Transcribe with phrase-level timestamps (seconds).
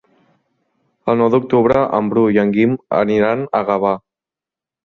[1.13, 3.93] El nou d'octubre en Bru i en Guim aniran a Gavà.